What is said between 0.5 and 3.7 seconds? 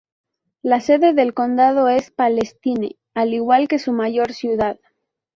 La sede del condado es Palestine, al igual